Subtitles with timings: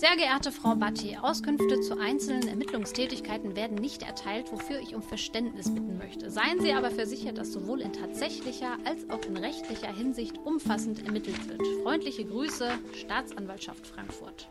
[0.00, 5.74] Sehr geehrte Frau Batti, Auskünfte zu einzelnen Ermittlungstätigkeiten werden nicht erteilt, wofür ich um Verständnis
[5.74, 6.30] bitten möchte.
[6.30, 11.46] Seien Sie aber versichert, dass sowohl in tatsächlicher als auch in rechtlicher Hinsicht umfassend ermittelt
[11.46, 11.60] wird.
[11.82, 14.48] Freundliche Grüße, Staatsanwaltschaft Frankfurt.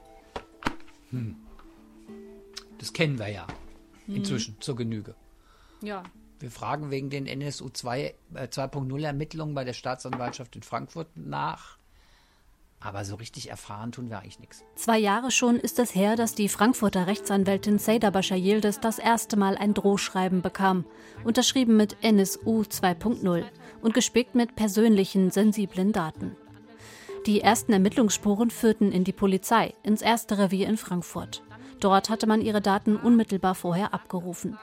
[1.09, 1.35] Hm.
[2.77, 3.47] Das kennen wir ja
[4.05, 4.61] inzwischen hm.
[4.61, 5.15] zur Genüge.
[5.81, 6.03] Ja.
[6.39, 11.78] Wir fragen wegen den NSU 2, äh, 2.0 Ermittlungen bei der Staatsanwaltschaft in Frankfurt nach.
[12.81, 14.63] Aber so richtig erfahren tun wir eigentlich nichts.
[14.75, 18.39] Zwei Jahre schon ist es her, dass die Frankfurter Rechtsanwältin Seyda Bashar
[18.81, 20.85] das erste Mal ein Drohschreiben bekam,
[21.25, 23.43] unterschrieben mit NSU 2.0
[23.81, 26.37] und gespickt mit persönlichen, sensiblen Daten.
[27.25, 31.43] Die ersten Ermittlungsspuren führten in die Polizei, ins erste Revier in Frankfurt.
[31.81, 34.57] Dort hatte man ihre Daten unmittelbar vorher abgerufen.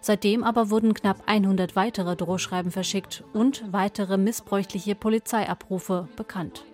[0.00, 6.64] Seitdem aber wurden knapp 100 weitere Drohschreiben verschickt und weitere missbräuchliche Polizeiabrufe bekannt.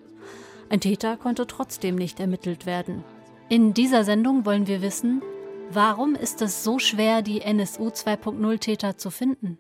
[0.72, 3.04] Ein Täter konnte trotzdem nicht ermittelt werden.
[3.50, 5.20] In dieser Sendung wollen wir wissen,
[5.70, 9.58] warum ist es so schwer, die NSU 2.0 Täter zu finden?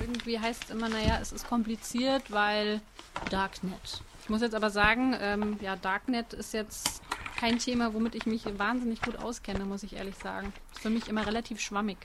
[0.00, 2.80] Irgendwie heißt es immer, naja, es ist kompliziert, weil
[3.28, 4.00] Darknet.
[4.22, 7.02] Ich muss jetzt aber sagen, ähm, ja, Darknet ist jetzt
[7.38, 10.54] kein Thema, womit ich mich wahnsinnig gut auskenne, muss ich ehrlich sagen.
[10.72, 11.98] Ist für mich immer relativ schwammig.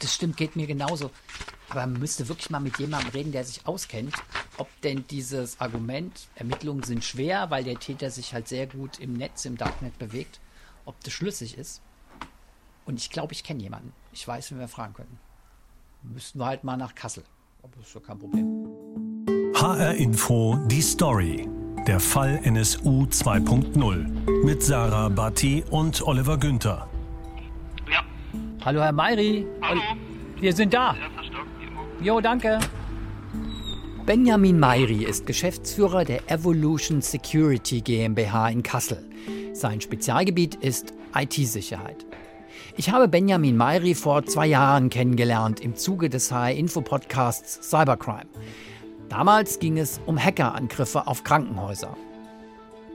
[0.00, 1.10] Das stimmt, geht mir genauso.
[1.70, 4.14] Aber man müsste wirklich mal mit jemandem reden, der sich auskennt,
[4.56, 9.14] ob denn dieses Argument, Ermittlungen sind schwer, weil der Täter sich halt sehr gut im
[9.14, 10.40] Netz, im Darknet bewegt,
[10.84, 11.82] ob das schlüssig ist.
[12.86, 13.92] Und ich glaube, ich kenne jemanden.
[14.12, 15.18] Ich weiß, wen wir fragen könnten.
[16.02, 17.24] Müssten wir halt mal nach Kassel.
[17.62, 18.68] Aber das ist doch kein Problem.
[19.54, 21.48] HR Info, die Story.
[21.86, 26.88] Der Fall NSU 2.0 mit Sarah Batti und Oliver Günther.
[28.64, 29.46] Hallo, Herr Mayri.
[29.62, 29.80] Hallo.
[30.40, 30.96] Wir sind da.
[32.00, 32.58] Jo, danke.
[34.04, 39.08] Benjamin Mayri ist Geschäftsführer der Evolution Security GmbH in Kassel.
[39.52, 42.04] Sein Spezialgebiet ist IT-Sicherheit.
[42.76, 48.28] Ich habe Benjamin Mayri vor zwei Jahren kennengelernt im Zuge des HR-Info-Podcasts Cybercrime.
[49.08, 51.96] Damals ging es um Hackerangriffe auf Krankenhäuser.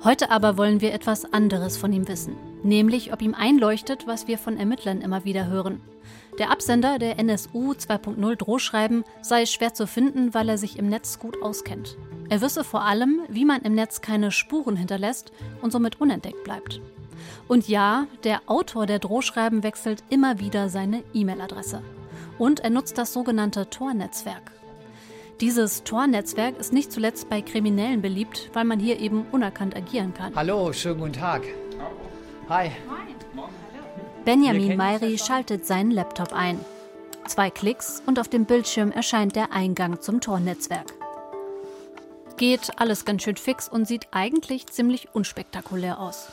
[0.03, 4.37] Heute aber wollen wir etwas anderes von ihm wissen, nämlich ob ihm einleuchtet, was wir
[4.37, 5.79] von Ermittlern immer wieder hören.
[6.39, 11.19] Der Absender der NSU 2.0 Drohschreiben sei schwer zu finden, weil er sich im Netz
[11.19, 11.97] gut auskennt.
[12.27, 15.31] Er wisse vor allem, wie man im Netz keine Spuren hinterlässt
[15.61, 16.81] und somit unentdeckt bleibt.
[17.47, 21.81] Und ja, der Autor der Drohschreiben wechselt immer wieder seine E-Mail-Adresse.
[22.37, 24.51] Und er nutzt das sogenannte Tor-Netzwerk.
[25.41, 30.35] Dieses Tor-Netzwerk ist nicht zuletzt bei Kriminellen beliebt, weil man hier eben unerkannt agieren kann.
[30.35, 31.44] Hallo, schönen guten Tag.
[32.49, 32.71] Hi.
[34.25, 36.59] Benjamin Mayri schaltet seinen Laptop ein.
[37.27, 40.94] Zwei Klicks und auf dem Bildschirm erscheint der Eingang zum Tor-Netzwerk.
[42.38, 46.27] Geht alles ganz schön fix und sieht eigentlich ziemlich unspektakulär aus.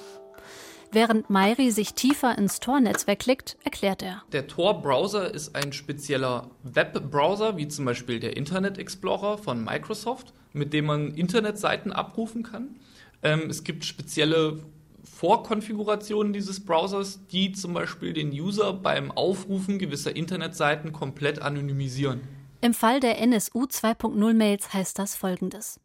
[0.92, 4.24] Während Mayri sich tiefer ins Tor-Netzwerk klickt, erklärt er.
[4.32, 10.72] Der Tor-Browser ist ein spezieller Webbrowser, wie zum Beispiel der Internet Explorer von Microsoft, mit
[10.72, 12.80] dem man Internetseiten abrufen kann.
[13.22, 14.64] Ähm, es gibt spezielle
[15.04, 22.22] Vorkonfigurationen dieses Browsers, die zum Beispiel den User beim Aufrufen gewisser Internetseiten komplett anonymisieren.
[22.62, 25.78] Im Fall der NSU 2.0 Mails heißt das folgendes.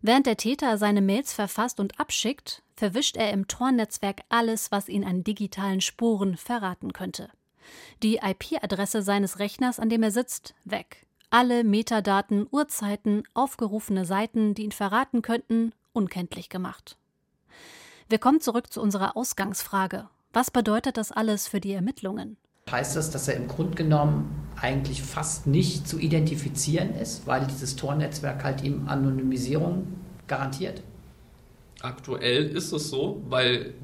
[0.00, 5.04] Während der Täter seine Mails verfasst und abschickt, verwischt er im Tor-Netzwerk alles, was ihn
[5.04, 7.30] an digitalen Spuren verraten könnte.
[8.02, 11.06] Die IP-Adresse seines Rechners, an dem er sitzt, weg.
[11.30, 16.96] Alle Metadaten, Uhrzeiten, aufgerufene Seiten, die ihn verraten könnten, unkenntlich gemacht.
[18.08, 20.08] Wir kommen zurück zu unserer Ausgangsfrage.
[20.32, 22.36] Was bedeutet das alles für die Ermittlungen?
[22.70, 27.76] Heißt das, dass er im Grunde genommen eigentlich fast nicht zu identifizieren ist, weil dieses
[27.76, 29.86] Tor-Netzwerk halt ihm Anonymisierung
[30.26, 30.82] garantiert?
[31.82, 33.74] Aktuell ist es so, weil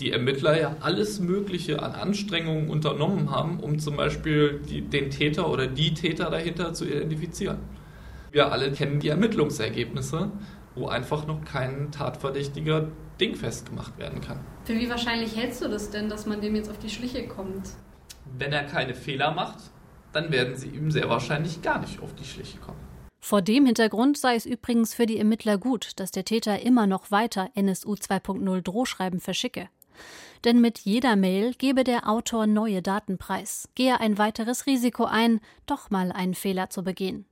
[0.00, 5.50] die Ermittler ja alles Mögliche an Anstrengungen unternommen haben, um zum Beispiel die, den Täter
[5.50, 7.58] oder die Täter dahinter zu identifizieren.
[8.30, 10.30] Wir alle kennen die Ermittlungsergebnisse,
[10.74, 14.40] wo einfach noch kein Tatverdächtiger dingfest gemacht werden kann.
[14.64, 17.70] Für wie wahrscheinlich hältst du das denn, dass man dem jetzt auf die Schliche kommt?
[18.38, 19.58] Wenn er keine Fehler macht,
[20.12, 22.85] dann werden sie ihm sehr wahrscheinlich gar nicht auf die Schliche kommen.
[23.26, 27.10] Vor dem Hintergrund sei es übrigens für die Ermittler gut, dass der Täter immer noch
[27.10, 29.68] weiter NSU 2.0 Drohschreiben verschicke.
[30.44, 35.40] Denn mit jeder Mail gebe der Autor neue Daten preis, gehe ein weiteres Risiko ein,
[35.66, 37.26] doch mal einen Fehler zu begehen.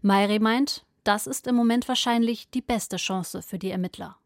[0.00, 4.16] Mayri meint, das ist im Moment wahrscheinlich die beste Chance für die Ermittler.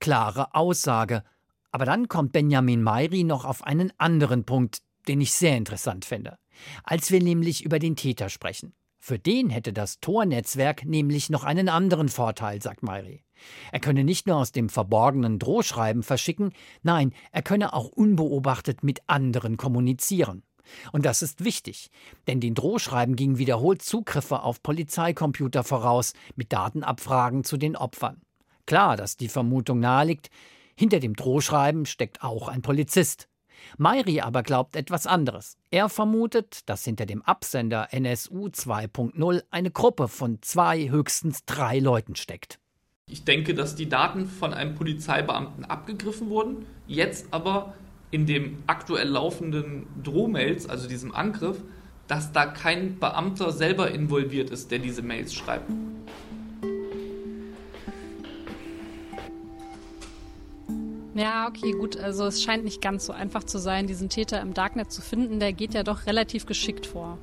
[0.00, 1.24] Klare Aussage.
[1.70, 6.36] Aber dann kommt Benjamin Mayri noch auf einen anderen Punkt, den ich sehr interessant finde.
[6.84, 11.68] Als wir nämlich über den Täter sprechen Für den hätte das Tor-Netzwerk nämlich noch einen
[11.68, 13.24] anderen Vorteil, sagt Mayri.
[13.72, 16.52] Er könne nicht nur aus dem verborgenen Drohschreiben verschicken,
[16.84, 20.44] nein, er könne auch unbeobachtet mit anderen kommunizieren.
[20.92, 21.90] Und das ist wichtig,
[22.28, 28.22] denn den Drohschreiben gingen wiederholt Zugriffe auf Polizeicomputer voraus mit Datenabfragen zu den Opfern.
[28.66, 30.30] Klar, dass die Vermutung naheliegt,
[30.78, 33.28] hinter dem Drohschreiben steckt auch ein Polizist.
[33.78, 35.56] Mayri aber glaubt etwas anderes.
[35.70, 42.16] Er vermutet, dass hinter dem Absender NSU 2.0 eine Gruppe von zwei, höchstens drei Leuten
[42.16, 42.58] steckt.
[43.06, 47.74] Ich denke, dass die Daten von einem Polizeibeamten abgegriffen wurden, jetzt aber
[48.10, 51.58] in dem aktuell laufenden Drohmails, also diesem Angriff,
[52.06, 55.70] dass da kein Beamter selber involviert ist, der diese Mails schreibt.
[61.14, 61.96] Ja, okay, gut.
[61.98, 65.40] Also es scheint nicht ganz so einfach zu sein, diesen Täter im Darknet zu finden.
[65.40, 67.18] Der geht ja doch relativ geschickt vor.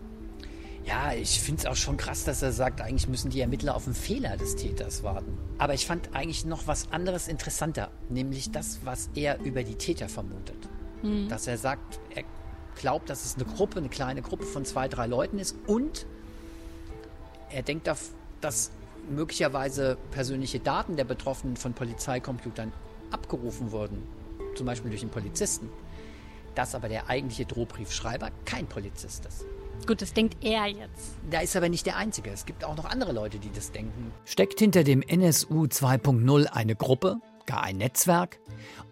[0.85, 3.83] Ja, ich finde es auch schon krass, dass er sagt, eigentlich müssen die Ermittler auf
[3.83, 5.37] den Fehler des Täters warten.
[5.57, 10.09] Aber ich fand eigentlich noch was anderes interessanter, nämlich das, was er über die Täter
[10.09, 10.57] vermutet.
[11.03, 11.27] Mhm.
[11.27, 12.23] Dass er sagt, er
[12.75, 16.05] glaubt, dass es eine Gruppe, eine kleine Gruppe von zwei, drei Leuten ist und
[17.51, 17.87] er denkt,
[18.41, 18.71] dass
[19.09, 22.71] möglicherweise persönliche Daten der Betroffenen von Polizeicomputern
[23.11, 24.03] abgerufen wurden,
[24.55, 25.69] zum Beispiel durch einen Polizisten,
[26.55, 29.45] dass aber der eigentliche Drohbriefschreiber kein Polizist ist.
[29.87, 31.15] Gut, das denkt er jetzt.
[31.29, 32.29] Da ist aber nicht der Einzige.
[32.31, 34.11] Es gibt auch noch andere Leute, die das denken.
[34.25, 38.39] Steckt hinter dem NSU 2.0 eine Gruppe, gar ein Netzwerk?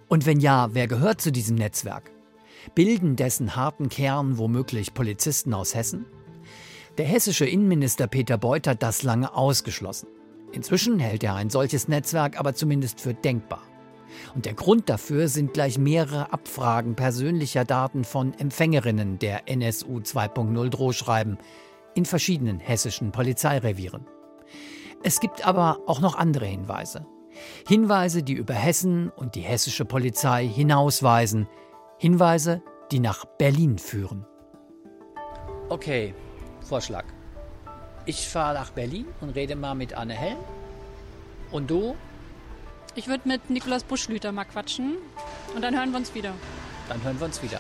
[0.07, 2.11] Und wenn ja, wer gehört zu diesem Netzwerk?
[2.73, 6.05] Bilden dessen harten Kern womöglich Polizisten aus Hessen?
[6.97, 10.07] Der hessische Innenminister Peter Beuth hat das lange ausgeschlossen.
[10.51, 13.61] Inzwischen hält er ein solches Netzwerk aber zumindest für denkbar.
[14.35, 20.69] Und der Grund dafür sind gleich mehrere Abfragen persönlicher Daten von Empfängerinnen der NSU 2.0
[20.69, 21.37] Drohschreiben
[21.95, 24.05] in verschiedenen hessischen Polizeirevieren.
[25.03, 27.05] Es gibt aber auch noch andere Hinweise.
[27.67, 31.47] Hinweise, die über Hessen und die hessische Polizei hinausweisen.
[31.97, 32.61] Hinweise,
[32.91, 34.25] die nach Berlin führen.
[35.69, 36.13] Okay,
[36.61, 37.05] Vorschlag.
[38.05, 40.37] Ich fahre nach Berlin und rede mal mit Anne Helm.
[41.51, 41.95] Und du
[42.97, 44.97] ich würde mit Nikolaus Buschlüter mal quatschen
[45.55, 46.33] und dann hören wir uns wieder.
[46.89, 47.59] Dann hören wir uns wieder.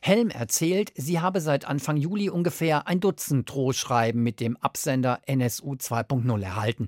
[0.00, 5.74] Helm erzählt, sie habe seit Anfang Juli ungefähr ein Dutzend Drohschreiben mit dem Absender NSU
[5.74, 6.86] 2.0 erhalten.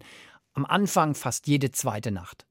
[0.54, 2.46] Am Anfang fast jede zweite Nacht.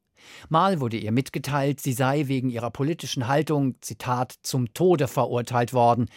[0.49, 6.07] Mal wurde ihr mitgeteilt, sie sei wegen ihrer politischen Haltung, Zitat, zum Tode verurteilt worden.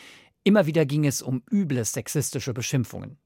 [0.45, 3.19] Immer wieder ging es um üble sexistische Beschimpfungen.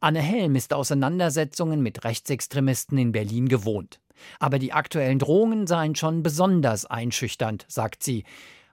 [0.00, 4.00] Anne Helm ist Auseinandersetzungen mit Rechtsextremisten in Berlin gewohnt.
[4.38, 8.24] Aber die aktuellen Drohungen seien schon besonders einschüchternd, sagt sie,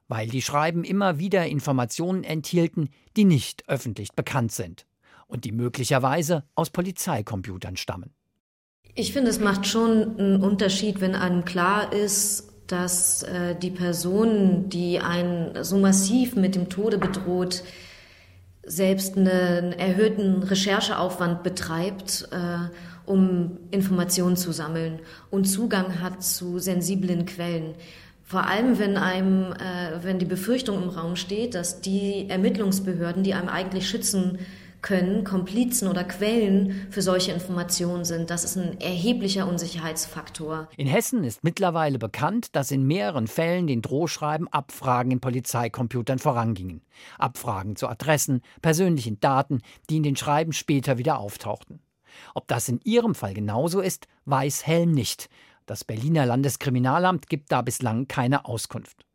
[0.07, 4.85] weil die Schreiben immer wieder Informationen enthielten, die nicht öffentlich bekannt sind
[5.27, 8.13] und die möglicherweise aus Polizeicomputern stammen.
[8.93, 14.69] Ich finde, es macht schon einen Unterschied, wenn einem klar ist, dass äh, die Person,
[14.69, 17.63] die einen so massiv mit dem Tode bedroht,
[18.63, 22.69] selbst einen erhöhten Rechercheaufwand betreibt, äh,
[23.05, 24.99] um Informationen zu sammeln
[25.29, 27.73] und Zugang hat zu sensiblen Quellen.
[28.23, 33.33] Vor allem, wenn einem, äh, wenn die Befürchtung im Raum steht, dass die Ermittlungsbehörden, die
[33.33, 34.39] einem eigentlich schützen
[34.81, 38.29] können, Komplizen oder Quellen für solche Informationen sind.
[38.29, 40.67] Das ist ein erheblicher Unsicherheitsfaktor.
[40.77, 46.81] In Hessen ist mittlerweile bekannt, dass in mehreren Fällen den Drohschreiben Abfragen in Polizeicomputern vorangingen.
[47.17, 51.79] Abfragen zu Adressen, persönlichen Daten, die in den Schreiben später wieder auftauchten.
[52.33, 55.29] Ob das in Ihrem Fall genauso ist, weiß Helm nicht.
[55.65, 59.05] Das Berliner Landeskriminalamt gibt da bislang keine Auskunft.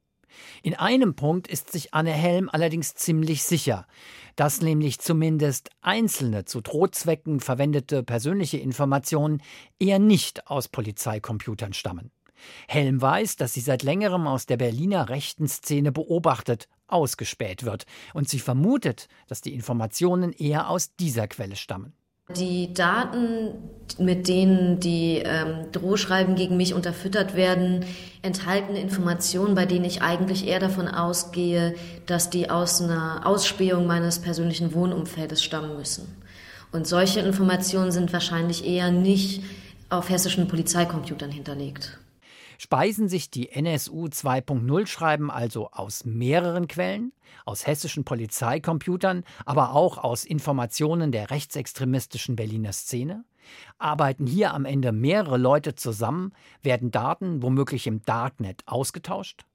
[0.62, 3.86] In einem Punkt ist sich Anne Helm allerdings ziemlich sicher,
[4.36, 9.42] dass nämlich zumindest einzelne zu Drohzwecken verwendete persönliche Informationen
[9.78, 12.10] eher nicht aus Polizeicomputern stammen.
[12.68, 18.28] Helm weiß, dass sie seit längerem aus der Berliner rechten Szene beobachtet, ausgespäht wird, und
[18.28, 21.94] sie vermutet, dass die Informationen eher aus dieser Quelle stammen.
[22.34, 23.54] Die Daten,
[23.98, 27.84] mit denen die ähm, Drohschreiben gegen mich unterfüttert werden,
[28.22, 34.18] enthalten Informationen, bei denen ich eigentlich eher davon ausgehe, dass die aus einer Ausspähung meines
[34.18, 36.16] persönlichen Wohnumfeldes stammen müssen.
[36.72, 39.44] Und solche Informationen sind wahrscheinlich eher nicht
[39.88, 41.96] auf hessischen Polizeicomputern hinterlegt.
[42.58, 47.12] Speisen sich die NSU 2.0 Schreiben also aus mehreren Quellen,
[47.44, 53.24] aus hessischen Polizeicomputern, aber auch aus Informationen der rechtsextremistischen Berliner Szene?
[53.78, 56.32] Arbeiten hier am Ende mehrere Leute zusammen,
[56.62, 59.46] werden Daten womöglich im Darknet ausgetauscht?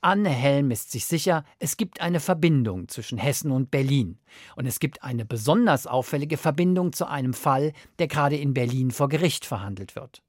[0.00, 4.18] Anne Helm ist sich sicher, es gibt eine Verbindung zwischen Hessen und Berlin.
[4.56, 9.08] Und es gibt eine besonders auffällige Verbindung zu einem Fall, der gerade in Berlin vor
[9.08, 10.22] Gericht verhandelt wird.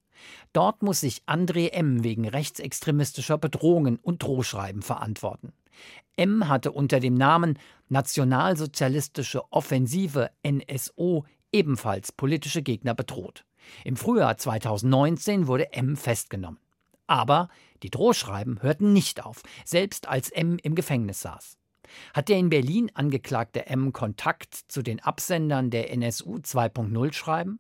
[0.54, 2.04] Dort muss sich André M.
[2.04, 5.54] wegen rechtsextremistischer Bedrohungen und Drohschreiben verantworten.
[6.18, 6.48] M.
[6.48, 7.58] hatte unter dem Namen
[7.90, 13.46] Nationalsozialistische Offensive NSO ebenfalls politische Gegner bedroht.
[13.84, 16.60] Im Frühjahr 2019 wurde M festgenommen.
[17.08, 17.50] Aber
[17.84, 21.58] die Drohschreiben hörten nicht auf, selbst als M im Gefängnis saß.
[22.14, 27.60] Hat der in Berlin angeklagte M Kontakt zu den Absendern der NSU 2.0 schreiben?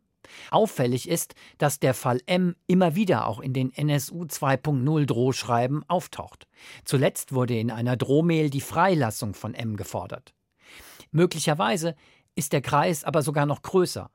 [0.50, 6.48] Auffällig ist, dass der Fall M immer wieder auch in den NSU 2.0 Drohschreiben auftaucht.
[6.86, 10.34] Zuletzt wurde in einer Drohmail die Freilassung von M gefordert.
[11.12, 11.96] Möglicherweise
[12.36, 14.10] ist der Kreis aber sogar noch größer.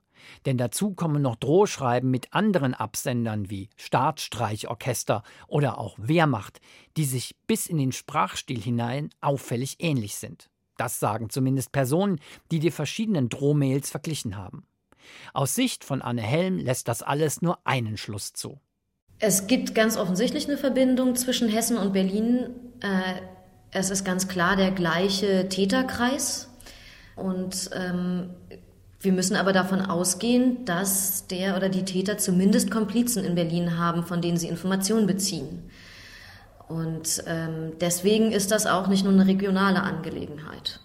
[0.45, 6.61] Denn dazu kommen noch Drohschreiben mit anderen Absendern wie Staatsstreichorchester oder auch Wehrmacht,
[6.97, 10.49] die sich bis in den Sprachstil hinein auffällig ähnlich sind.
[10.77, 12.21] Das sagen zumindest Personen,
[12.51, 14.67] die die verschiedenen Drohmails verglichen haben.
[15.33, 18.61] Aus Sicht von Anne Helm lässt das alles nur einen Schluss zu.
[19.19, 22.51] Es gibt ganz offensichtlich eine Verbindung zwischen Hessen und Berlin.
[22.81, 23.21] Äh,
[23.71, 26.51] es ist ganz klar der gleiche Täterkreis.
[27.15, 28.31] Und ähm,
[29.01, 34.05] wir müssen aber davon ausgehen, dass der oder die Täter zumindest Komplizen in Berlin haben,
[34.05, 35.71] von denen sie Informationen beziehen.
[36.69, 40.81] Und ähm, deswegen ist das auch nicht nur eine regionale Angelegenheit.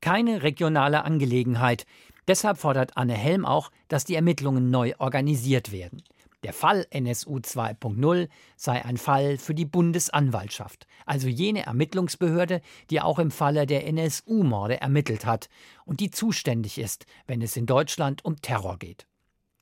[0.00, 1.84] Keine regionale Angelegenheit.
[2.30, 6.00] Deshalb fordert Anne Helm auch, dass die Ermittlungen neu organisiert werden.
[6.44, 13.18] Der Fall NSU 2.0 sei ein Fall für die Bundesanwaltschaft, also jene Ermittlungsbehörde, die auch
[13.18, 15.48] im Falle der NSU-Morde ermittelt hat
[15.84, 19.08] und die zuständig ist, wenn es in Deutschland um Terror geht.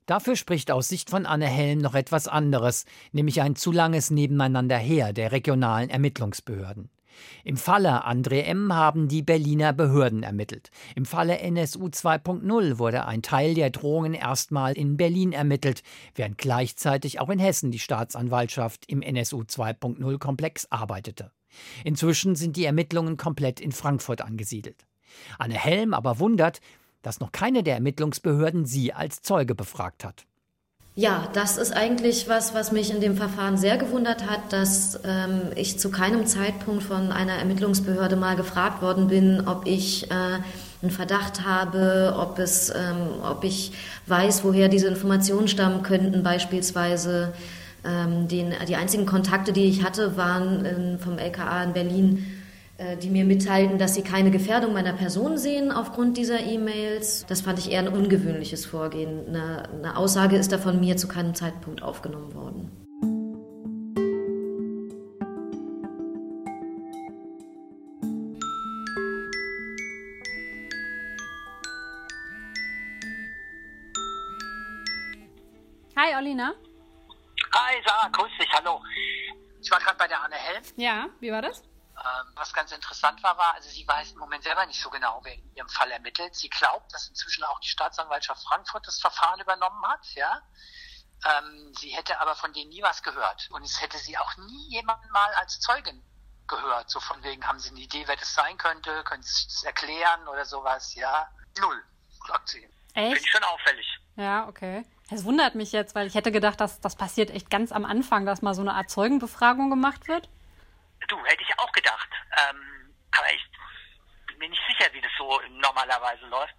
[0.05, 5.15] Dafür spricht aus Sicht von Anne Helm noch etwas anderes, nämlich ein zu langes Nebeneinanderher
[5.15, 6.91] der regionalen Ermittlungsbehörden.
[7.45, 8.73] Im Falle André M.
[8.73, 10.71] haben die Berliner Behörden ermittelt.
[10.95, 15.83] Im Falle NSU 2.0 wurde ein Teil der Drohungen erstmal in Berlin ermittelt,
[16.15, 21.33] während gleichzeitig auch in Hessen die Staatsanwaltschaft im NSU 2.0 Komplex arbeitete.
[21.85, 24.87] Inzwischen sind die Ermittlungen komplett in Frankfurt angesiedelt.
[25.39, 26.61] Anne Helm aber wundert,
[27.03, 30.28] dass noch keine der Ermittlungsbehörden sie als Zeuge befragt hat.
[30.99, 35.43] Ja, das ist eigentlich was, was mich in dem Verfahren sehr gewundert hat, dass ähm,
[35.55, 40.15] ich zu keinem Zeitpunkt von einer Ermittlungsbehörde mal gefragt worden bin, ob ich äh,
[40.83, 43.71] einen Verdacht habe, ob, es, ähm, ob ich
[44.09, 47.33] weiß, woher diese Informationen stammen könnten, beispielsweise.
[47.85, 52.38] Ähm, den, die einzigen Kontakte, die ich hatte, waren in, vom LKA in Berlin
[53.03, 57.27] die mir mitteilten, dass sie keine Gefährdung meiner Person sehen aufgrund dieser E-Mails.
[57.27, 59.27] Das fand ich eher ein ungewöhnliches Vorgehen.
[59.29, 62.71] Eine, eine Aussage ist da von mir zu keinem Zeitpunkt aufgenommen worden.
[75.97, 76.55] Hi, Olina.
[77.55, 78.81] Hi, Sarah, grüß dich, hallo.
[79.61, 80.63] Ich war gerade bei der Anne Helm.
[80.77, 81.68] Ja, wie war das?
[81.99, 85.21] Ähm, was ganz interessant war, war, also sie weiß im Moment selber nicht so genau,
[85.25, 86.35] wer in ihrem Fall ermittelt.
[86.35, 90.41] Sie glaubt, dass inzwischen auch die Staatsanwaltschaft Frankfurt das Verfahren übernommen hat, ja.
[91.25, 93.49] Ähm, sie hätte aber von denen nie was gehört.
[93.51, 96.05] Und es hätte sie auch nie jemanden mal als Zeugin
[96.47, 96.89] gehört.
[96.91, 99.03] So von wegen, haben sie eine Idee, wer das sein könnte?
[99.05, 100.95] Können sie das erklären oder sowas?
[100.95, 101.29] Ja.
[101.59, 101.85] Null,
[102.29, 102.63] sagt sie.
[102.95, 103.15] Echt?
[103.15, 103.99] Finde ich schon auffällig.
[104.17, 104.85] Ja, okay.
[105.11, 108.27] Es wundert mich jetzt, weil ich hätte gedacht, dass das passiert echt ganz am Anfang,
[108.27, 110.29] dass mal so eine Art Zeugenbefragung gemacht wird.
[111.09, 112.09] Du, hätte ich auch gedacht.
[112.37, 113.45] Ähm, aber ich
[114.27, 116.55] bin mir nicht sicher, wie das so normalerweise läuft.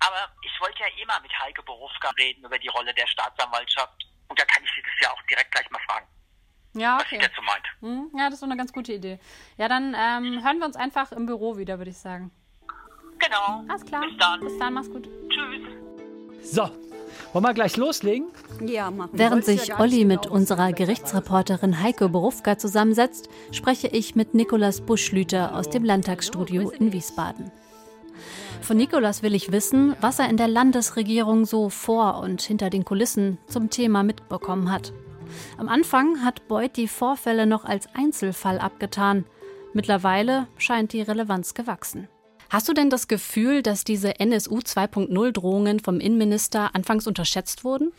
[0.00, 4.06] Aber ich wollte ja eh mal mit Heike Berufka reden über die Rolle der Staatsanwaltschaft.
[4.28, 6.06] Und da kann ich sie das ja auch direkt gleich mal fragen.
[6.74, 7.04] Ja, okay.
[7.04, 7.66] Was sie dazu meint.
[7.80, 9.18] Hm, ja, das ist so eine ganz gute Idee.
[9.56, 12.30] Ja, dann ähm, hören wir uns einfach im Büro wieder, würde ich sagen.
[13.18, 13.64] Genau.
[13.68, 14.02] Alles klar.
[14.02, 14.40] Bis dann.
[14.40, 15.08] Bis dann, mach's gut.
[15.28, 16.52] Tschüss.
[16.54, 16.70] So,
[17.32, 18.28] wollen wir gleich loslegen?
[18.64, 19.10] Ja, machen.
[19.12, 25.70] Während sich Olli mit unserer Gerichtsreporterin Heike Borufka zusammensetzt, spreche ich mit Nikolas Buschlüter aus
[25.70, 27.50] dem Landtagsstudio in Wiesbaden.
[28.60, 32.84] Von Nikolas will ich wissen, was er in der Landesregierung so vor und hinter den
[32.84, 34.92] Kulissen zum Thema mitbekommen hat.
[35.56, 39.24] Am Anfang hat Beuth die Vorfälle noch als Einzelfall abgetan.
[39.72, 42.08] Mittlerweile scheint die Relevanz gewachsen.
[42.50, 47.92] Hast du denn das Gefühl, dass diese NSU 2.0 Drohungen vom Innenminister anfangs unterschätzt wurden?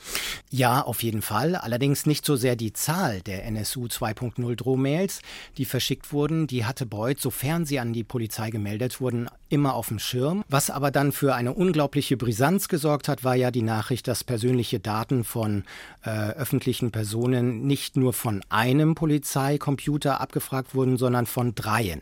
[0.49, 1.55] Ja, auf jeden Fall.
[1.55, 5.21] Allerdings nicht so sehr die Zahl der NSU 2.0 Drohmails,
[5.57, 6.47] die verschickt wurden.
[6.47, 10.43] Die hatte Beuth, sofern sie an die Polizei gemeldet wurden, immer auf dem Schirm.
[10.47, 14.79] Was aber dann für eine unglaubliche Brisanz gesorgt hat, war ja die Nachricht, dass persönliche
[14.79, 15.63] Daten von
[16.03, 22.01] äh, öffentlichen Personen nicht nur von einem Polizeicomputer abgefragt wurden, sondern von dreien.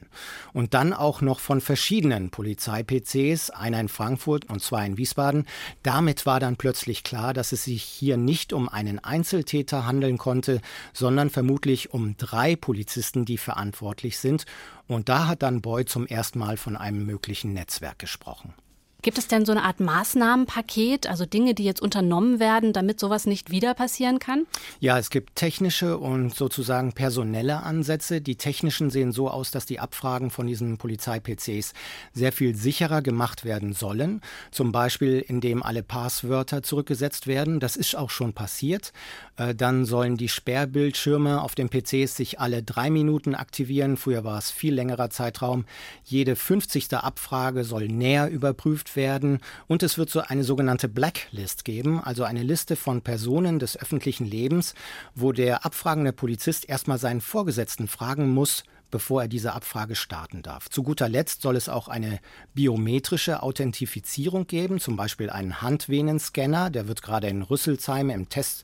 [0.53, 5.45] Und dann auch noch von verschiedenen Polizei-PCs, einer in Frankfurt und zwei in Wiesbaden.
[5.81, 10.61] Damit war dann plötzlich klar, dass es sich hier nicht um einen Einzeltäter handeln konnte,
[10.93, 14.45] sondern vermutlich um drei Polizisten, die verantwortlich sind.
[14.89, 18.55] Und da hat dann Boy zum ersten Mal von einem möglichen Netzwerk gesprochen.
[19.01, 23.25] Gibt es denn so eine Art Maßnahmenpaket, also Dinge, die jetzt unternommen werden, damit sowas
[23.25, 24.45] nicht wieder passieren kann?
[24.81, 28.19] Ja, es gibt technische und sozusagen personelle Ansätze.
[28.19, 31.73] Die technischen sehen so aus, dass die Abfragen von diesen Polizei-PCs
[32.11, 34.19] sehr viel sicherer gemacht werden sollen.
[34.51, 37.61] Zum Beispiel, indem alle Passwörter zurückgesetzt werden.
[37.61, 38.91] Das ist auch schon passiert.
[39.37, 43.95] Äh, dann sollen die Sperrbildschirme auf den PCs sich alle drei Minuten aktivieren.
[43.95, 45.63] Früher war es viel längerer Zeitraum.
[46.03, 46.93] Jede 50.
[46.95, 52.43] Abfrage soll näher überprüft werden und es wird so eine sogenannte Blacklist geben, also eine
[52.43, 54.75] Liste von Personen des öffentlichen Lebens,
[55.15, 60.69] wo der abfragende Polizist erstmal seinen Vorgesetzten fragen muss, bevor er diese Abfrage starten darf.
[60.69, 62.19] Zu guter Letzt soll es auch eine
[62.53, 68.63] biometrische Authentifizierung geben, zum Beispiel einen Handvenenscanner, der wird gerade in Rüsselsheim im Test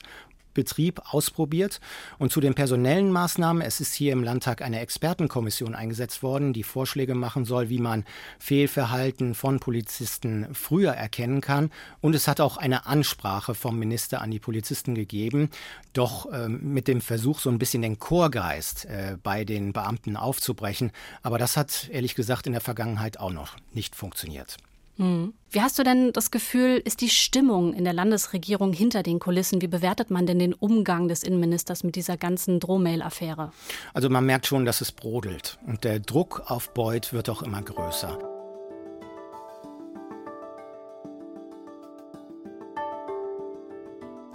[0.56, 1.80] Betrieb ausprobiert.
[2.18, 6.64] Und zu den personellen Maßnahmen, es ist hier im Landtag eine Expertenkommission eingesetzt worden, die
[6.64, 8.04] Vorschläge machen soll, wie man
[8.40, 11.70] Fehlverhalten von Polizisten früher erkennen kann.
[12.00, 15.50] Und es hat auch eine Ansprache vom Minister an die Polizisten gegeben,
[15.92, 20.90] doch äh, mit dem Versuch, so ein bisschen den Chorgeist äh, bei den Beamten aufzubrechen.
[21.22, 24.56] Aber das hat ehrlich gesagt in der Vergangenheit auch noch nicht funktioniert.
[24.96, 25.34] Hm.
[25.50, 29.60] Wie hast du denn das Gefühl, ist die Stimmung in der Landesregierung hinter den Kulissen?
[29.60, 33.52] Wie bewertet man denn den Umgang des Innenministers mit dieser ganzen Drohmail-Affäre?
[33.92, 37.62] Also man merkt schon, dass es brodelt und der Druck auf Beuth wird auch immer
[37.62, 38.18] größer.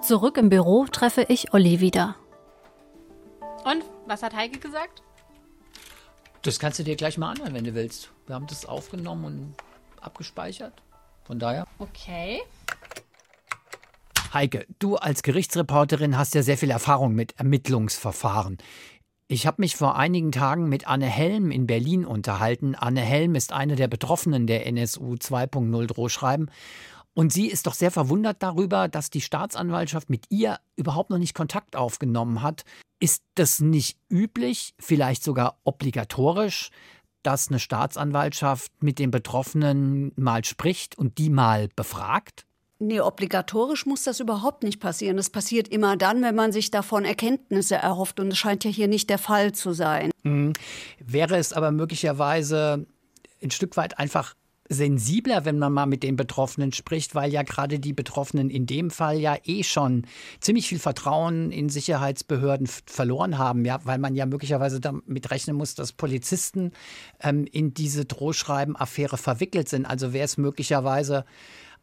[0.01, 2.15] Zurück im Büro treffe ich Olli wieder.
[3.63, 5.03] Und was hat Heike gesagt?
[6.41, 8.09] Das kannst du dir gleich mal anhören, wenn du willst.
[8.25, 9.55] Wir haben das aufgenommen und
[10.01, 10.73] abgespeichert.
[11.23, 11.65] Von daher.
[11.79, 12.41] Okay.
[14.33, 18.57] Heike, du als Gerichtsreporterin hast ja sehr viel Erfahrung mit Ermittlungsverfahren.
[19.27, 22.75] Ich habe mich vor einigen Tagen mit Anne Helm in Berlin unterhalten.
[22.75, 26.51] Anne Helm ist eine der Betroffenen der NSU 2.0 Drohschreiben.
[27.13, 31.33] Und sie ist doch sehr verwundert darüber, dass die Staatsanwaltschaft mit ihr überhaupt noch nicht
[31.33, 32.63] Kontakt aufgenommen hat.
[32.99, 36.69] Ist das nicht üblich, vielleicht sogar obligatorisch,
[37.23, 42.45] dass eine Staatsanwaltschaft mit den Betroffenen mal spricht und die mal befragt?
[42.83, 45.17] Nee, obligatorisch muss das überhaupt nicht passieren.
[45.17, 48.19] Das passiert immer dann, wenn man sich davon Erkenntnisse erhofft.
[48.19, 50.09] Und es scheint ja hier nicht der Fall zu sein.
[50.23, 50.53] Mhm.
[50.99, 52.87] Wäre es aber möglicherweise
[53.43, 54.33] ein Stück weit einfach
[54.71, 58.89] sensibler, wenn man mal mit den Betroffenen spricht, weil ja gerade die Betroffenen in dem
[58.89, 60.05] Fall ja eh schon
[60.39, 65.75] ziemlich viel Vertrauen in Sicherheitsbehörden verloren haben, ja, weil man ja möglicherweise damit rechnen muss,
[65.75, 66.71] dass Polizisten
[67.21, 69.85] ähm, in diese Drohschreiben-Affäre verwickelt sind.
[69.85, 71.25] Also wäre es möglicherweise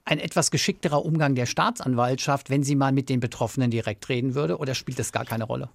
[0.06, 4.56] ein etwas geschickterer Umgang der Staatsanwaltschaft, wenn sie mal mit den Betroffenen direkt reden würde,
[4.56, 5.68] oder spielt das gar keine Rolle?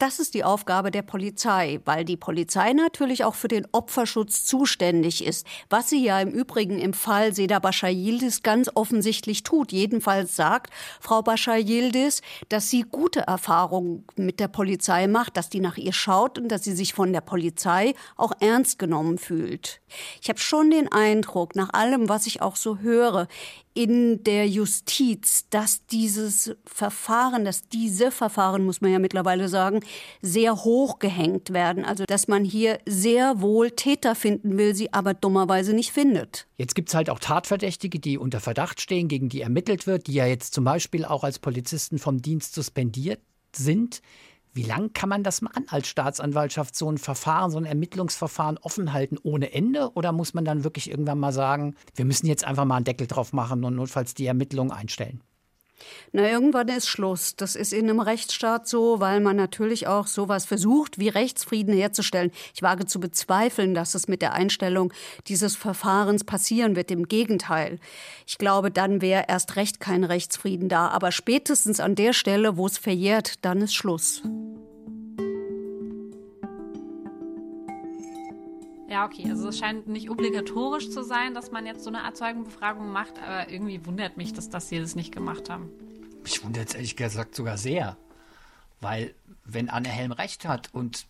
[0.00, 5.22] Das ist die Aufgabe der Polizei, weil die Polizei natürlich auch für den Opferschutz zuständig
[5.22, 9.72] ist, was sie ja im Übrigen im Fall Seda Bashar Yildiz ganz offensichtlich tut.
[9.72, 15.60] Jedenfalls sagt Frau Bashar Yildiz, dass sie gute Erfahrungen mit der Polizei macht, dass die
[15.60, 19.82] nach ihr schaut und dass sie sich von der Polizei auch ernst genommen fühlt.
[20.22, 23.28] Ich habe schon den Eindruck, nach allem, was ich auch so höre,
[23.74, 29.80] in der Justiz, dass dieses Verfahren, dass diese Verfahren, muss man ja mittlerweile sagen,
[30.22, 31.84] sehr hoch gehängt werden.
[31.84, 36.46] Also dass man hier sehr wohl Täter finden will, sie aber dummerweise nicht findet.
[36.56, 40.14] Jetzt gibt es halt auch Tatverdächtige, die unter Verdacht stehen, gegen die ermittelt wird, die
[40.14, 43.20] ja jetzt zum Beispiel auch als Polizisten vom Dienst suspendiert
[43.54, 44.02] sind.
[44.52, 48.92] Wie lange kann man das mal als Staatsanwaltschaft so ein Verfahren, so ein Ermittlungsverfahren offen
[48.92, 49.92] halten ohne Ende?
[49.94, 53.06] Oder muss man dann wirklich irgendwann mal sagen, wir müssen jetzt einfach mal einen Deckel
[53.06, 55.22] drauf machen und notfalls die Ermittlungen einstellen?
[56.12, 57.36] Na, irgendwann ist Schluss.
[57.36, 62.32] Das ist in einem Rechtsstaat so, weil man natürlich auch sowas versucht, wie Rechtsfrieden herzustellen.
[62.54, 64.92] Ich wage zu bezweifeln, dass es mit der Einstellung
[65.28, 66.90] dieses Verfahrens passieren wird.
[66.90, 67.78] Im Gegenteil.
[68.26, 70.88] Ich glaube, dann wäre erst recht kein Rechtsfrieden da.
[70.88, 74.22] Aber spätestens an der Stelle, wo es verjährt, dann ist Schluss.
[79.00, 79.30] Ja, okay.
[79.30, 83.14] Also es scheint nicht obligatorisch zu sein, dass man jetzt so eine Art Zeugenbefragung macht,
[83.18, 85.70] aber irgendwie wundert mich, dass das sie das nicht gemacht haben.
[86.22, 87.96] Mich wundert es ehrlich gesagt sogar sehr.
[88.82, 91.06] Weil, wenn Anne Helm recht hat und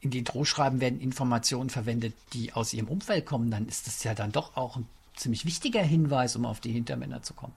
[0.00, 4.14] in den Drohschreiben werden Informationen verwendet, die aus ihrem Umfeld kommen, dann ist das ja
[4.14, 7.54] dann doch auch ein ziemlich wichtiger Hinweis, um auf die Hintermänner zu kommen.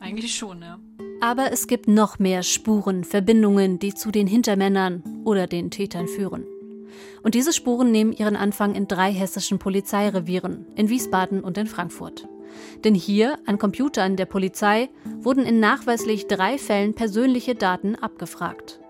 [0.00, 0.78] Eigentlich schon, ja.
[1.20, 6.44] Aber es gibt noch mehr Spuren, Verbindungen, die zu den Hintermännern oder den Tätern führen.
[7.22, 12.28] Und diese Spuren nehmen ihren Anfang in drei hessischen Polizeirevieren, in Wiesbaden und in Frankfurt.
[12.84, 14.88] Denn hier, an Computern der Polizei,
[15.20, 18.80] wurden in nachweislich drei Fällen persönliche Daten abgefragt.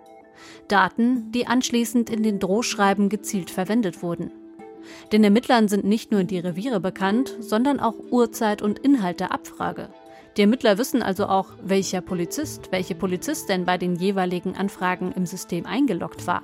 [0.68, 4.32] Daten, die anschließend in den Drohschreiben gezielt verwendet wurden.
[5.12, 9.88] Den Ermittlern sind nicht nur die Reviere bekannt, sondern auch Uhrzeit und Inhalt der Abfrage.
[10.36, 15.64] Die Ermittler wissen also auch, welcher Polizist, welche Polizistin bei den jeweiligen Anfragen im System
[15.64, 16.42] eingeloggt war.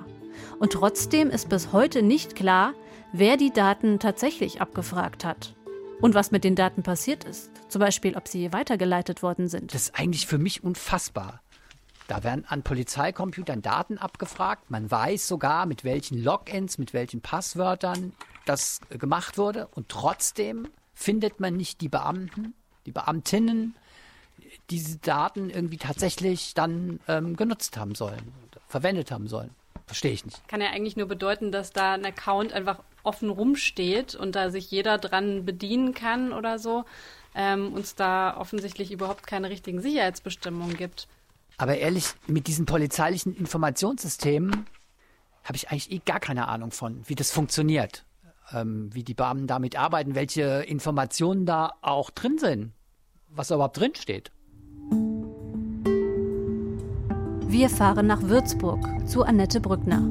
[0.59, 2.73] Und trotzdem ist bis heute nicht klar,
[3.11, 5.55] wer die Daten tatsächlich abgefragt hat.
[6.01, 7.49] Und was mit den Daten passiert ist.
[7.69, 9.73] Zum Beispiel, ob sie weitergeleitet worden sind.
[9.73, 11.41] Das ist eigentlich für mich unfassbar.
[12.07, 14.69] Da werden an Polizeicomputern Daten abgefragt.
[14.69, 18.13] Man weiß sogar, mit welchen Logins, mit welchen Passwörtern
[18.45, 19.67] das gemacht wurde.
[19.67, 22.53] Und trotzdem findet man nicht die Beamten,
[22.85, 23.75] die Beamtinnen,
[24.37, 28.33] die diese Daten irgendwie tatsächlich dann ähm, genutzt haben sollen,
[28.67, 29.51] verwendet haben sollen.
[29.85, 30.47] Verstehe ich nicht.
[30.47, 34.71] Kann ja eigentlich nur bedeuten, dass da ein Account einfach offen rumsteht und da sich
[34.71, 36.85] jeder dran bedienen kann oder so.
[37.35, 41.07] Ähm, uns da offensichtlich überhaupt keine richtigen Sicherheitsbestimmungen gibt.
[41.57, 44.67] Aber ehrlich, mit diesen polizeilichen Informationssystemen
[45.43, 48.05] habe ich eigentlich eh gar keine Ahnung von, wie das funktioniert,
[48.51, 52.71] ähm, wie die Beamten damit arbeiten, welche Informationen da auch drin sind,
[53.29, 54.31] was da überhaupt drin steht.
[57.53, 60.01] Wir fahren nach Würzburg zu Annette Brückner.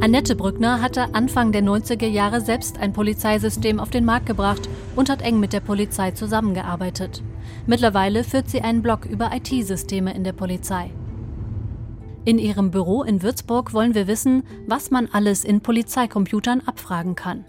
[0.00, 5.10] Annette Brückner hatte Anfang der 90er Jahre selbst ein Polizeisystem auf den Markt gebracht und
[5.10, 7.22] hat eng mit der Polizei zusammengearbeitet.
[7.68, 10.90] Mittlerweile führt sie einen Blog über IT-Systeme in der Polizei.
[12.24, 17.44] In ihrem Büro in Würzburg wollen wir wissen, was man alles in Polizeicomputern abfragen kann.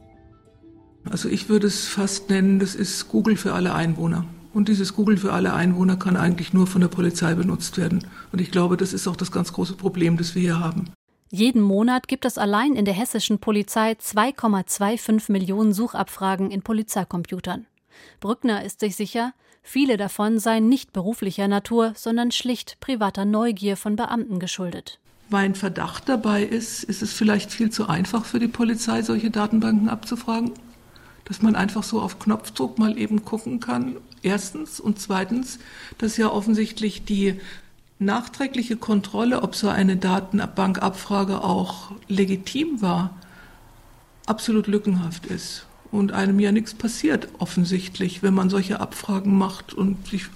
[1.10, 4.26] Also ich würde es fast nennen, das ist Google für alle Einwohner.
[4.54, 8.06] Und dieses Google für alle Einwohner kann eigentlich nur von der Polizei benutzt werden.
[8.32, 10.86] Und ich glaube, das ist auch das ganz große Problem, das wir hier haben.
[11.32, 17.68] Jeden Monat gibt es allein in der hessischen Polizei 2,25 Millionen Suchabfragen in Polizeicomputern.
[18.20, 23.96] Brückner ist sich sicher, viele davon seien nicht beruflicher Natur, sondern schlicht privater Neugier von
[23.96, 25.00] Beamten geschuldet.
[25.30, 29.88] Mein Verdacht dabei ist, ist es vielleicht viel zu einfach für die Polizei, solche Datenbanken
[29.88, 30.54] abzufragen?
[31.30, 34.82] Dass man einfach so auf Knopfdruck mal eben gucken kann, erstens.
[34.82, 35.60] Und zweitens,
[35.98, 37.40] dass ja offensichtlich die
[38.00, 43.16] nachträgliche Kontrolle, ob so eine Datenbankabfrage auch legitim war,
[44.26, 50.08] absolut lückenhaft ist und einem ja nichts passiert offensichtlich, wenn man solche Abfragen macht und
[50.08, 50.28] sich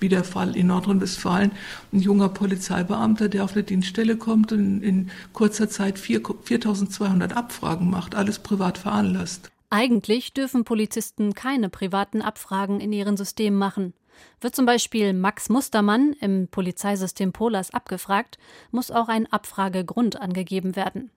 [0.00, 1.50] wie der Fall in Nordrhein-Westfalen,
[1.92, 8.14] ein junger Polizeibeamter, der auf eine Dienststelle kommt und in kurzer Zeit 4200 Abfragen macht,
[8.14, 9.50] alles privat veranlasst.
[9.70, 13.92] Eigentlich dürfen Polizisten keine privaten Abfragen in ihren Systemen machen.
[14.40, 18.38] Wird zum Beispiel Max Mustermann im Polizeisystem Polas abgefragt,
[18.70, 21.10] muss auch ein Abfragegrund angegeben werden.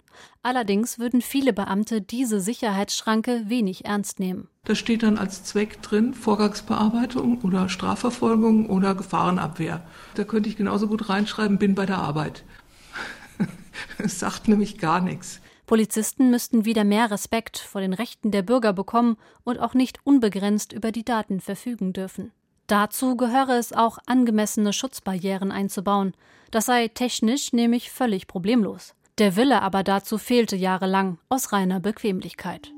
[0.44, 4.50] Allerdings würden viele Beamte diese Sicherheitsschranke wenig ernst nehmen.
[4.66, 9.84] Da steht dann als Zweck drin Vorgangsbearbeitung oder Strafverfolgung oder Gefahrenabwehr.
[10.16, 12.44] Da könnte ich genauso gut reinschreiben, bin bei der Arbeit.
[13.98, 15.40] Es sagt nämlich gar nichts.
[15.72, 20.74] Polizisten müssten wieder mehr Respekt vor den Rechten der Bürger bekommen und auch nicht unbegrenzt
[20.74, 22.34] über die Daten verfügen dürfen.
[22.68, 26.14] Dazu gehöre es auch, angemessene Schutzbarrieren einzubauen.
[26.52, 28.96] Das sei technisch nämlich völlig problemlos.
[29.18, 32.74] Der Wille aber dazu fehlte jahrelang aus reiner Bequemlichkeit.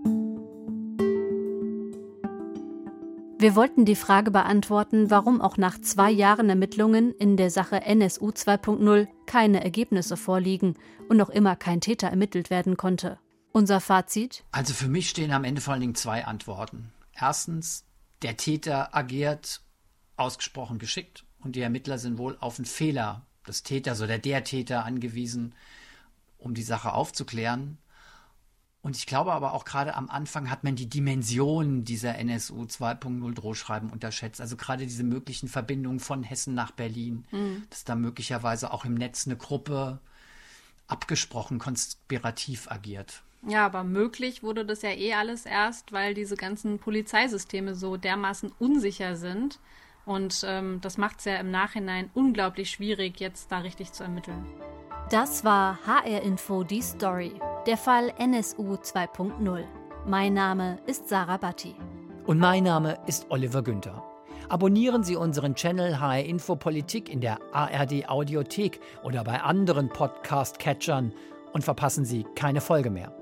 [3.44, 8.30] Wir wollten die Frage beantworten, warum auch nach zwei Jahren Ermittlungen in der Sache NSU
[8.30, 10.78] 2.0 keine Ergebnisse vorliegen
[11.10, 13.20] und noch immer kein Täter ermittelt werden konnte.
[13.52, 14.46] Unser Fazit?
[14.54, 16.94] Also für mich stehen am Ende vor allen Dingen zwei Antworten.
[17.20, 17.84] Erstens,
[18.22, 19.60] der Täter agiert
[20.16, 24.86] ausgesprochen geschickt und die Ermittler sind wohl auf einen Fehler des Täters oder der Täter
[24.86, 25.54] angewiesen,
[26.38, 27.78] um die Sache aufzuklären.
[28.84, 33.34] Und ich glaube aber auch gerade am Anfang hat man die Dimension dieser NSU 2.0
[33.34, 34.42] Drohschreiben unterschätzt.
[34.42, 37.64] Also gerade diese möglichen Verbindungen von Hessen nach Berlin, mhm.
[37.70, 40.00] dass da möglicherweise auch im Netz eine Gruppe
[40.88, 43.24] abgesprochen konspirativ agiert.
[43.48, 48.52] Ja, aber möglich wurde das ja eh alles erst, weil diese ganzen Polizeisysteme so dermaßen
[48.60, 49.60] unsicher sind,
[50.06, 54.46] und ähm, das macht es ja im Nachhinein unglaublich schwierig, jetzt da richtig zu ermitteln.
[55.10, 57.34] Das war HR Info die Story,
[57.68, 59.64] der Fall NSU 2.0.
[60.08, 61.76] Mein Name ist Sarah Batti.
[62.26, 64.02] Und mein Name ist Oliver Günther.
[64.50, 71.14] Abonnieren Sie unseren Channel HR Info Politik in der ARD Audiothek oder bei anderen Podcast-Catchern
[71.52, 73.14] und verpassen Sie keine Folge mehr.